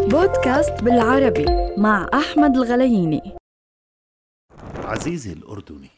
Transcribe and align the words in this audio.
بودكاست 0.00 0.82
بالعربي 0.84 1.46
مع 1.76 2.06
أحمد 2.14 2.56
الغلييني 2.56 3.36
عزيزي 4.76 5.32
الأردني 5.32 5.90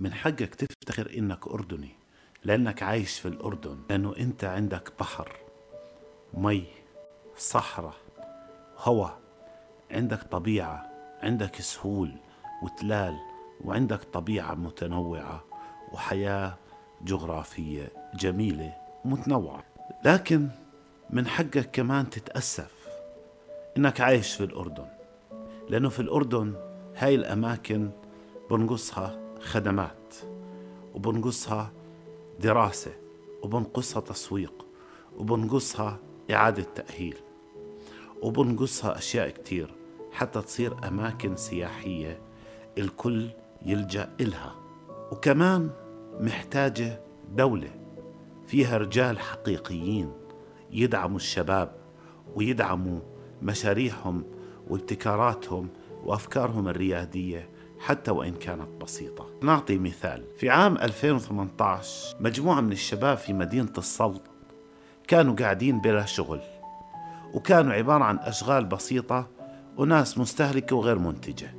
من 0.00 0.12
حقك 0.12 0.54
تفتخر 0.54 1.10
إنك 1.18 1.46
أردني 1.48 1.90
لأنك 2.44 2.82
عايش 2.82 3.20
في 3.20 3.28
الأردن 3.28 3.78
لأنه 3.90 4.16
أنت 4.16 4.44
عندك 4.44 4.92
بحر 5.00 5.36
مي 6.34 6.66
صحراء 7.36 7.96
هواء 8.78 9.20
عندك 9.90 10.22
طبيعة 10.22 10.90
عندك 11.22 11.56
سهول 11.60 12.12
وتلال 12.62 13.16
وعندك 13.64 14.02
طبيعة 14.04 14.54
متنوعة 14.54 15.44
وحياة 15.92 16.56
جغرافية 17.02 17.88
جميلة 18.14 18.76
متنوعة. 19.04 19.64
لكن 20.04 20.48
من 21.12 21.26
حقك 21.26 21.70
كمان 21.72 22.10
تتأسف 22.10 22.88
إنك 23.76 24.00
عايش 24.00 24.34
في 24.34 24.44
الأردن 24.44 24.86
لأنه 25.68 25.88
في 25.88 26.00
الأردن 26.00 26.54
هاي 26.96 27.14
الأماكن 27.14 27.90
بنقصها 28.50 29.20
خدمات 29.40 30.14
وبنقصها 30.94 31.72
دراسة 32.40 32.92
وبنقصها 33.42 34.00
تسويق 34.00 34.66
وبنقصها 35.16 35.98
إعادة 36.30 36.62
تأهيل 36.74 37.16
وبنقصها 38.22 38.98
أشياء 38.98 39.30
كتير 39.30 39.74
حتى 40.12 40.42
تصير 40.42 40.88
أماكن 40.88 41.36
سياحية 41.36 42.20
الكل 42.78 43.30
يلجأ 43.62 44.16
إلها. 44.20 44.54
وكمان 45.12 45.70
محتاجة 46.20 47.00
دولة 47.32 47.70
فيها 48.46 48.78
رجال 48.78 49.18
حقيقيين 49.18 50.19
يدعموا 50.72 51.16
الشباب 51.16 51.72
ويدعموا 52.34 53.00
مشاريعهم 53.42 54.24
وابتكاراتهم 54.68 55.68
وأفكارهم 56.04 56.68
الريادية 56.68 57.48
حتى 57.78 58.10
وإن 58.10 58.34
كانت 58.34 58.82
بسيطة. 58.82 59.26
نعطي 59.42 59.78
مثال، 59.78 60.24
في 60.36 60.50
عام 60.50 60.76
2018 60.76 62.16
مجموعة 62.20 62.60
من 62.60 62.72
الشباب 62.72 63.16
في 63.16 63.32
مدينة 63.32 63.72
السلط 63.78 64.22
كانوا 65.08 65.34
قاعدين 65.34 65.80
بلا 65.80 66.04
شغل 66.04 66.40
وكانوا 67.34 67.72
عبارة 67.72 68.04
عن 68.04 68.18
أشغال 68.18 68.64
بسيطة 68.64 69.28
وناس 69.76 70.18
مستهلكة 70.18 70.76
وغير 70.76 70.98
منتجة. 70.98 71.54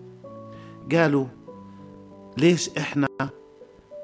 قالوا 0.91 1.25
ليش 2.37 2.69
إحنا 2.77 3.07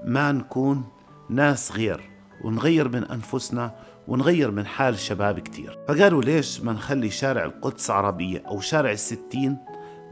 ما 0.05 0.31
نكون 0.31 0.83
ناس 1.29 1.71
غير 1.71 2.09
ونغير 2.43 2.89
من 2.89 3.03
أنفسنا 3.03 3.75
ونغير 4.07 4.51
من 4.51 4.65
حال 4.65 4.99
شباب 4.99 5.39
كتير. 5.39 5.79
فقالوا 5.87 6.21
ليش 6.21 6.61
ما 6.61 6.73
نخلي 6.73 7.09
شارع 7.09 7.45
القدس 7.45 7.89
عربية 7.89 8.43
أو 8.47 8.59
شارع 8.59 8.91
الستين 8.91 9.57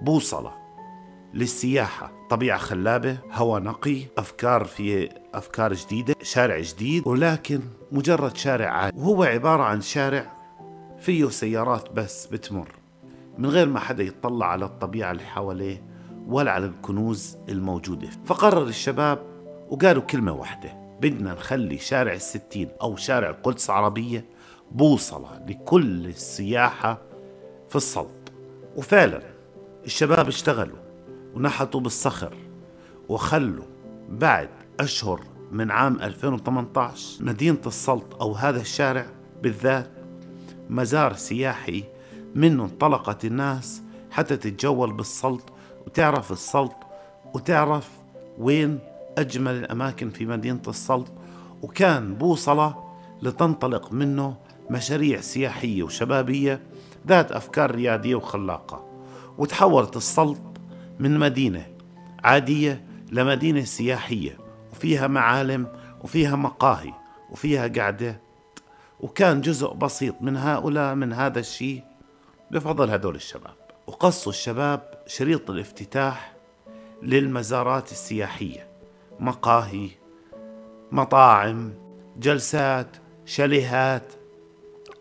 بوصلة 0.01 0.53
للسياحة؟ 1.33 2.11
طبيعة 2.29 2.57
خلابة 2.57 3.17
هواء 3.31 3.61
نقي 3.61 4.01
أفكار 4.17 4.65
في 4.65 5.09
أفكار 5.33 5.73
جديدة 5.73 6.15
شارع 6.21 6.59
جديد 6.59 7.07
ولكن 7.07 7.59
مجرد 7.91 8.37
شارع 8.37 8.69
عادي. 8.69 8.97
وهو 8.99 9.23
عبارة 9.23 9.63
عن 9.63 9.81
شارع 9.81 10.31
فيه 10.99 11.29
سيارات 11.29 11.91
بس 11.91 12.25
بتمر 12.25 12.71
من 13.37 13.49
غير 13.49 13.67
ما 13.69 13.79
حدا 13.79 14.03
يطلع 14.03 14.45
على 14.47 14.65
الطبيعة 14.65 15.11
اللي 15.11 15.23
حواليه 15.23 15.83
ولا 16.27 16.51
على 16.51 16.65
الكنوز 16.65 17.37
الموجودة. 17.49 18.09
فقرر 18.25 18.63
الشباب 18.63 19.19
وقالوا 19.69 20.03
كلمة 20.03 20.31
واحدة 20.31 20.84
بدنا 21.01 21.33
نخلي 21.33 21.77
شارع 21.77 22.13
الستين 22.13 22.69
أو 22.81 22.95
شارع 22.95 23.29
القدس 23.29 23.69
عربية 23.69 24.25
بوصلة 24.71 25.45
لكل 25.47 26.05
السياحة 26.05 27.01
في 27.69 27.75
السلط 27.75 28.31
وفعلا 28.75 29.21
الشباب 29.85 30.27
اشتغلوا 30.27 30.77
ونحتوا 31.35 31.79
بالصخر 31.79 32.33
وخلوا 33.09 33.65
بعد 34.09 34.49
أشهر 34.79 35.21
من 35.51 35.71
عام 35.71 36.01
2018 36.01 37.23
مدينة 37.23 37.61
السلط 37.67 38.21
أو 38.21 38.33
هذا 38.33 38.61
الشارع 38.61 39.05
بالذات 39.43 39.91
مزار 40.69 41.13
سياحي 41.13 41.83
منه 42.35 42.63
انطلقت 42.63 43.25
الناس 43.25 43.81
حتى 44.11 44.37
تتجول 44.37 44.93
بالسلط 44.93 45.53
وتعرف 45.87 46.31
السلط 46.31 46.75
وتعرف 47.33 47.89
وين 48.37 48.79
أجمل 49.17 49.51
الأماكن 49.51 50.09
في 50.09 50.25
مدينة 50.25 50.61
السلط 50.67 51.11
وكان 51.61 52.15
بوصلة 52.15 52.85
لتنطلق 53.21 53.93
منه 53.93 54.37
مشاريع 54.69 55.21
سياحية 55.21 55.83
وشبابية 55.83 56.61
ذات 57.07 57.31
أفكار 57.31 57.71
ريادية 57.71 58.15
وخلاقة. 58.15 58.85
وتحولت 59.37 59.97
السلط 59.97 60.41
من 60.99 61.19
مدينة 61.19 61.67
عادية 62.23 62.85
لمدينة 63.11 63.63
سياحية 63.63 64.37
وفيها 64.71 65.07
معالم 65.07 65.67
وفيها 66.03 66.35
مقاهي 66.35 66.93
وفيها 67.31 67.67
قعدة 67.67 68.21
وكان 68.99 69.41
جزء 69.41 69.73
بسيط 69.73 70.15
من 70.21 70.37
هؤلاء 70.37 70.95
من 70.95 71.13
هذا 71.13 71.39
الشيء 71.39 71.83
بفضل 72.51 72.89
هذول 72.89 73.15
الشباب. 73.15 73.55
وقصوا 73.87 74.31
الشباب 74.31 75.03
شريط 75.07 75.49
الافتتاح 75.49 76.33
للمزارات 77.03 77.91
السياحية. 77.91 78.67
مقاهي 79.19 79.89
مطاعم 80.91 81.73
جلسات 82.17 82.97
شاليهات 83.25 84.13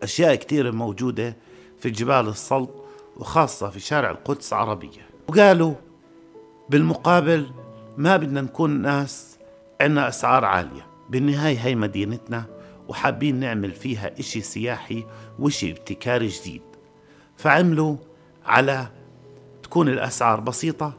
أشياء 0.03 0.35
كثيرة 0.35 0.71
موجودة 0.71 1.37
في 1.79 1.89
جبال 1.89 2.27
السلط 2.27 2.69
وخاصة 3.17 3.69
في 3.69 3.79
شارع 3.79 4.11
القدس 4.11 4.53
عربية. 4.53 5.09
وقالوا 5.27 5.73
بالمقابل 6.69 7.51
ما 7.97 8.17
بدنا 8.17 8.41
نكون 8.41 8.81
ناس 8.81 9.37
عنا 9.81 10.07
أسعار 10.07 10.45
عالية. 10.45 10.87
بالنهاية 11.09 11.57
هي 11.57 11.75
مدينتنا 11.75 12.45
وحابين 12.87 13.35
نعمل 13.35 13.71
فيها 13.71 14.19
إشي 14.19 14.41
سياحي 14.41 15.05
وإشي 15.39 15.71
ابتكاري 15.71 16.27
جديد. 16.27 16.61
فعملوا 17.37 17.95
على 18.45 18.87
تكون 19.63 19.89
الأسعار 19.89 20.39
بسيطة 20.39 20.93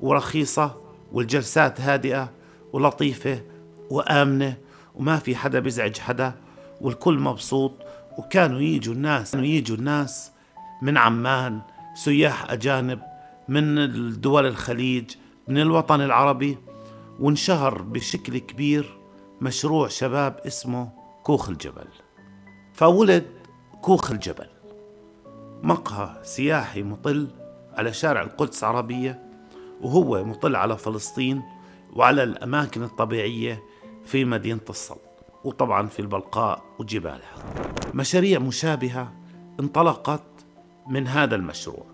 ورخيصة 0.00 0.80
والجلسات 1.12 1.80
هادئة 1.80 2.30
ولطيفة 2.74 3.42
وآمنة 3.90 4.56
وما 4.94 5.16
في 5.16 5.36
حدا 5.36 5.58
بيزعج 5.58 5.98
حدا 5.98 6.34
والكل 6.80 7.18
مبسوط 7.18 7.72
وكانوا 8.18 8.60
يجوا 8.60 8.94
الناس 8.94 9.32
كانوا 9.32 9.46
يجوا 9.46 9.76
الناس 9.76 10.30
من 10.82 10.98
عمان 10.98 11.60
سياح 11.94 12.50
أجانب 12.50 13.00
من 13.48 14.20
دول 14.20 14.46
الخليج 14.46 15.10
من 15.48 15.58
الوطن 15.58 16.00
العربي 16.00 16.58
وانشهر 17.20 17.82
بشكل 17.82 18.38
كبير 18.38 18.98
مشروع 19.40 19.88
شباب 19.88 20.40
اسمه 20.46 20.88
كوخ 21.22 21.48
الجبل. 21.48 21.88
فولد 22.72 23.24
كوخ 23.82 24.10
الجبل. 24.10 24.46
مقهى 25.62 26.20
سياحي 26.22 26.82
مطل 26.82 27.28
على 27.74 27.92
شارع 27.92 28.22
القدس 28.22 28.64
عربية 28.64 29.22
وهو 29.80 30.24
مطل 30.24 30.56
على 30.56 30.78
فلسطين 30.78 31.42
وعلى 31.94 32.22
الأماكن 32.22 32.82
الطبيعية 32.82 33.62
في 34.04 34.24
مدينة 34.24 34.60
السلط 34.70 35.00
وطبعا 35.44 35.86
في 35.86 36.00
البلقاء 36.00 36.62
وجبالها. 36.78 37.34
مشاريع 37.94 38.38
مشابهة 38.38 39.12
انطلقت 39.60 40.22
من 40.86 41.08
هذا 41.08 41.34
المشروع 41.34 41.86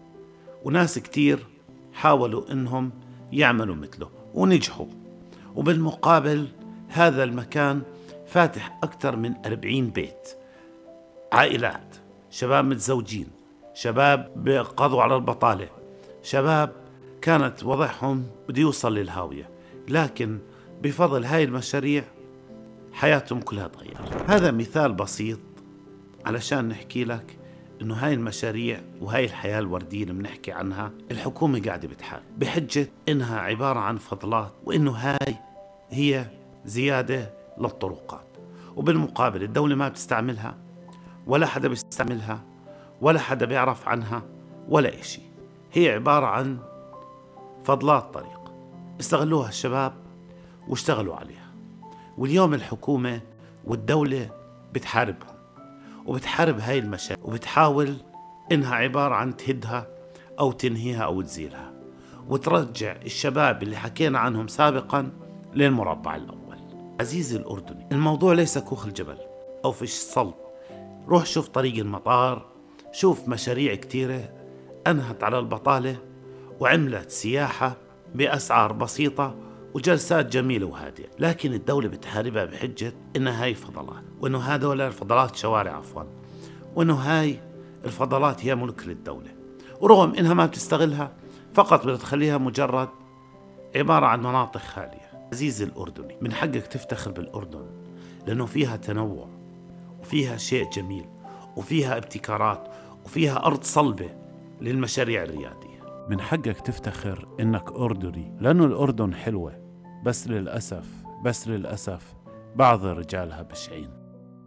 وناس 0.64 0.98
كتير 0.98 1.46
حاولوا 1.92 2.52
إنهم 2.52 2.90
يعملوا 3.32 3.74
مثله 3.74 4.10
ونجحوا. 4.34 4.86
وبالمقابل 5.56 6.48
هذا 6.88 7.24
المكان 7.24 7.82
فاتح 8.26 8.78
أكثر 8.82 9.16
من 9.16 9.34
أربعين 9.46 9.90
بيت. 9.90 10.28
عائلات 11.32 11.96
شباب 12.30 12.64
متزوجين 12.64 13.26
شباب 13.74 14.48
قضوا 14.76 15.02
على 15.02 15.16
البطالة 15.16 15.68
شباب 16.22 16.72
كانت 17.22 17.64
وضعهم 17.64 18.26
بده 18.48 18.60
يوصل 18.60 18.94
للهاوية. 18.94 19.59
لكن 19.90 20.38
بفضل 20.82 21.24
هاي 21.24 21.44
المشاريع 21.44 22.04
حياتهم 22.92 23.40
كلها 23.40 23.68
تغيرت 23.68 24.30
هذا 24.30 24.50
مثال 24.50 24.92
بسيط 24.92 25.38
علشان 26.26 26.68
نحكي 26.68 27.04
لك 27.04 27.36
إنه 27.82 27.94
هاي 27.94 28.14
المشاريع 28.14 28.80
وهاي 29.00 29.24
الحياة 29.24 29.58
الوردية 29.58 30.02
اللي 30.02 30.14
بنحكي 30.14 30.52
عنها 30.52 30.92
الحكومة 31.10 31.62
قاعدة 31.66 31.88
بتحارب. 31.88 32.22
بحجة 32.38 32.88
إنها 33.08 33.40
عبارة 33.40 33.78
عن 33.78 33.96
فضلات 33.96 34.52
وإنه 34.64 34.90
هاي 34.90 35.36
هي 35.90 36.26
زيادة 36.64 37.34
للطرقات. 37.58 38.26
وبالمقابل 38.76 39.42
الدولة 39.42 39.74
ما 39.74 39.88
بتستعملها 39.88 40.56
ولا 41.26 41.46
حدا 41.46 41.68
بيستعملها 41.68 42.44
ولا 43.00 43.18
حدا 43.18 43.46
بيعرف 43.46 43.88
عنها 43.88 44.22
ولا 44.68 45.00
إشي. 45.00 45.20
هي 45.72 45.90
عبارة 45.90 46.26
عن 46.26 46.58
فضلات 47.64 48.14
طريق 48.14 48.39
استغلوها 49.00 49.48
الشباب 49.48 49.92
واشتغلوا 50.68 51.16
عليها. 51.16 51.50
واليوم 52.18 52.54
الحكومة 52.54 53.20
والدولة 53.64 54.30
بتحاربهم 54.74 55.34
وبتحارب 56.06 56.60
هاي 56.60 56.78
المشاكل 56.78 57.20
وبتحاول 57.24 57.96
إنها 58.52 58.74
عبارة 58.74 59.14
عن 59.14 59.36
تهدها 59.36 59.86
أو 60.40 60.52
تنهيها 60.52 61.02
أو 61.04 61.22
تزيلها. 61.22 61.72
وترجع 62.28 62.96
الشباب 63.04 63.62
اللي 63.62 63.76
حكينا 63.76 64.18
عنهم 64.18 64.48
سابقا 64.48 65.10
للمربع 65.54 66.16
الأول. 66.16 66.40
عزيزي 67.00 67.36
الأردني 67.36 67.86
الموضوع 67.92 68.32
ليس 68.32 68.58
كوخ 68.58 68.86
الجبل 68.86 69.18
أو 69.64 69.72
فيش 69.72 69.92
صلب. 69.92 70.34
روح 71.08 71.26
شوف 71.26 71.48
طريق 71.48 71.78
المطار 71.78 72.46
شوف 72.92 73.28
مشاريع 73.28 73.74
كتيرة 73.74 74.32
أنهت 74.86 75.24
على 75.24 75.38
البطالة 75.38 75.96
وعملت 76.60 77.10
سياحة 77.10 77.76
بأسعار 78.14 78.72
بسيطة 78.72 79.36
وجلسات 79.74 80.26
جميلة 80.26 80.66
وهادئة. 80.66 81.08
لكن 81.18 81.52
الدولة 81.52 81.88
بتحاربها 81.88 82.44
بحجة 82.44 82.92
إنها 83.16 83.44
هاي 83.44 83.54
فضلات 83.54 84.04
وإنه 84.20 84.38
هذول 84.38 84.80
الفضلات 84.80 85.36
شوارع 85.36 85.72
عفوا 85.72 86.02
وإنه 86.74 86.94
هاي 86.94 87.40
الفضلات 87.84 88.46
هي 88.46 88.54
ملك 88.54 88.86
للدولة. 88.86 89.30
ورغم 89.80 90.14
إنها 90.14 90.34
ما 90.34 90.46
بتستغلها 90.46 91.12
فقط 91.54 91.86
بتخليها 91.86 92.38
مجرد 92.38 92.88
عبارة 93.76 94.06
عن 94.06 94.20
مناطق 94.20 94.60
خالية. 94.60 95.10
عزيزي 95.32 95.64
الأردني 95.64 96.16
من 96.20 96.32
حقك 96.32 96.66
تفتخر 96.66 97.10
بالأردن 97.10 97.66
لأنه 98.26 98.46
فيها 98.46 98.76
تنوع 98.76 99.28
وفيها 100.00 100.36
شيء 100.36 100.70
جميل 100.70 101.04
وفيها 101.56 101.96
ابتكارات 101.96 102.68
وفيها 103.04 103.46
أرض 103.46 103.62
صلبة 103.62 104.10
للمشاريع 104.60 105.22
الريادية. 105.22 105.69
من 106.10 106.20
حقك 106.20 106.60
تفتخر 106.60 107.36
إنك 107.40 107.72
أردني. 107.72 108.36
لأنه 108.40 108.64
الأردن 108.64 109.14
حلوة 109.14 109.52
بس 110.04 110.28
للأسف 110.28 111.04
بس 111.24 111.48
للأسف 111.48 112.14
بعض 112.56 112.84
رجالها 112.84 113.42
بشعين. 113.42 113.90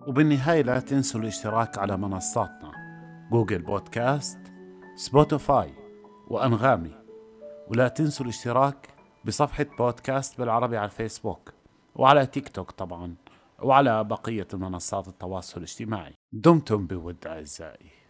وبالنهاية 0.08 0.62
لا 0.62 0.80
تنسوا 0.80 1.22
الاشتراك 1.22 1.78
على 1.78 1.98
منصاتنا 1.98 2.72
Google 3.32 3.62
Podcasts 3.62 4.40
Spotify 4.96 5.74
وأنغامي. 6.28 6.96
ولا 7.68 7.88
تنسوا 7.88 8.26
الاشتراك 8.26 8.90
بصفحة 9.26 9.66
بودكاست 9.78 10.38
بالعربي 10.38 10.78
على 10.78 10.86
الفيسبوك 10.86 11.54
وعلى 11.96 12.26
تيك 12.26 12.50
توك 12.50 12.72
طبعا 12.72 13.16
وعلى 13.62 14.04
بقية 14.04 14.48
منصات 14.54 15.08
التواصل 15.08 15.58
الاجتماعي. 15.58 16.14
دمتم 16.34 16.88
بود 16.88 17.28
أعزائي. 17.28 18.03